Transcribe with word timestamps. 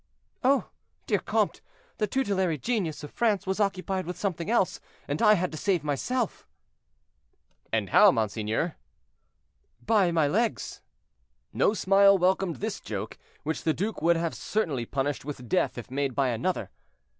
"Oh! 0.43 0.67
dear 1.05 1.19
comte, 1.19 1.61
the 1.99 2.07
tutelary 2.07 2.57
genius 2.57 3.03
of 3.03 3.11
France 3.11 3.45
was 3.45 3.59
occupied 3.59 4.07
with 4.07 4.17
something 4.17 4.49
else, 4.49 4.79
and 5.07 5.21
I 5.21 5.35
had 5.35 5.51
to 5.51 5.59
save 5.59 5.83
myself." 5.83 6.47
"And 7.71 7.91
how, 7.91 8.09
monseigneur?" 8.09 8.77
"By 9.85 10.11
my 10.11 10.25
legs." 10.27 10.81
No 11.53 11.75
smile 11.75 12.17
welcomed 12.17 12.55
this 12.55 12.79
joke, 12.79 13.19
which 13.43 13.61
the 13.61 13.75
duke 13.75 14.01
would 14.01 14.17
certainly 14.33 14.85
have 14.85 14.91
punished 14.91 15.23
with 15.23 15.47
death 15.47 15.77
if 15.77 15.91
made 15.91 16.15
by 16.15 16.29
another. 16.29 16.71